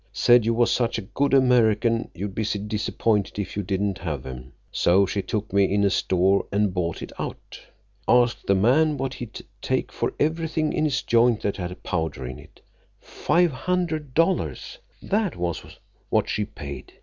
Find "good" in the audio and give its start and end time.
1.03-1.31